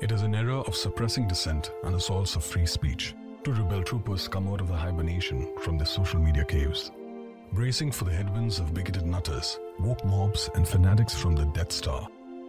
[0.00, 3.14] It is an era of suppressing dissent and assaults of free speech.
[3.44, 6.90] Two rebel troopers come out of the hibernation from their social media caves.
[7.52, 12.08] Bracing for the headwinds of bigoted nutters, woke mobs, and fanatics from the Death Star.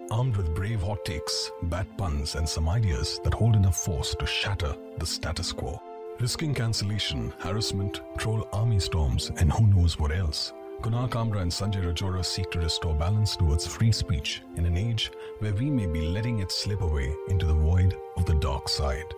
[0.10, 4.26] Armed with brave hot takes, bad puns, and some ideas that hold enough force to
[4.26, 5.80] shatter the status quo.
[6.20, 10.52] Risking cancellation, harassment, troll army storms, and who knows what else.
[10.82, 15.12] Kunal Kamra and Sanjay Rajora seek to restore balance towards free speech in an age
[15.40, 19.14] where we may be letting it slip away into the void of the dark side.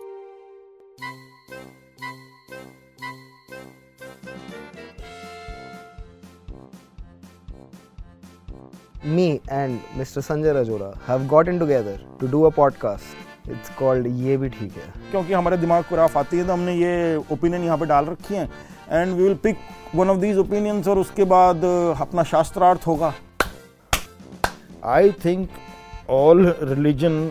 [9.04, 10.22] me and Mr.
[10.22, 13.27] Sanjay Rajora have gotten together to do a podcast.
[13.48, 16.74] It's called ये भी ठीक है। क्योंकि हमारे दिमाग को Ralph आती है तो हमने
[16.74, 18.48] ये ओपिनियन यहाँ पे डाल रखी है।
[18.90, 19.56] And we will pick
[19.94, 21.64] one of these opinions और उसके बाद
[22.00, 23.12] अपना शास्त्रार्थ होगा।
[24.86, 25.48] I think
[26.10, 27.30] all religion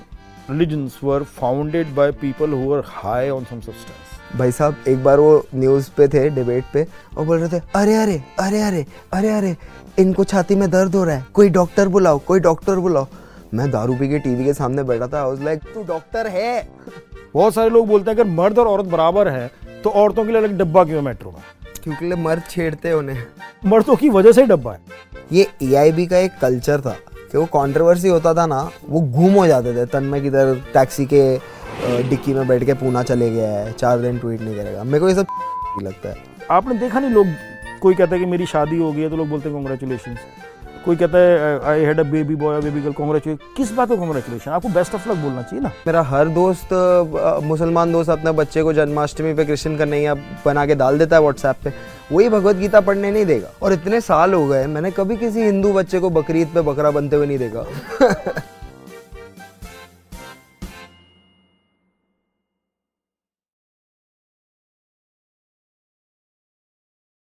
[0.50, 4.03] religions were founded by people who were high on some substance.
[4.38, 6.86] भाई साहब एक बार वो न्यूज़ पे थे डिबेट पे
[7.17, 9.56] और बोल रहे थे अरे अरे अरे अरे अरे अरे
[10.00, 13.08] इनको छाती में दर्द हो रहा है कोई डॉक्टर बुलाओ कोई डॉक्टर बुलाओ।
[13.53, 16.67] मैं दारू पी के टीवी के सामने बैठा था आई लाइक तू डॉक्टर है.
[17.34, 19.50] बहुत सारे लोग बोलते हैं अगर मर्द और औरत बराबर है
[19.84, 21.42] तो औरतों के लिए अलग डब्बा क्यों मेट्रो में?
[21.84, 23.23] क्योंकि मर्द छेड़ते उन्हें।
[23.66, 24.80] मर्दों की वजह से ही डब्बा है।
[25.31, 26.95] ये एआईबी का एक कल्चर था
[27.31, 28.59] कि वो कंट्रोवर्सी होता था ना
[28.90, 31.22] वो घूम हो जाते थे। तन्मय किधर टैक्सी के
[32.09, 35.09] डिक्की में बैठ के पूना चले गया है चार दिन ट्वीट नहीं करेगा। मेरे को
[35.09, 35.28] ये सब
[35.84, 37.28] लगता है। आपने देखा नहीं लोग
[37.81, 40.18] कोई कहता है कि मेरी शादी हो गई है तो लोग बोलते हैं कॉन्ग्रेचुलेशन
[40.88, 44.52] कोई कहता है I had a baby boy baby girl congratulation किस बात को कॉन्ग्रेचुलेशन
[44.52, 46.69] आपको बेस्ट ऑफ़ लक बोलना चाहिए ना। मेरा हर दोस्त
[47.44, 50.13] मुसलमान दोस्त अपने बच्चे को जन्माष्टमी पे कृष्ण कन्हैया
[50.45, 51.73] बना के डाल देता है व्हाट्सएप पे।
[52.11, 55.73] वही भगवत गीता पढ़ने नहीं देगा। और इतने साल हो गए, मैंने कभी किसी हिंदू
[55.73, 58.41] बच्चे को बकरीद पे बकरा बनते हुए नहीं देखा।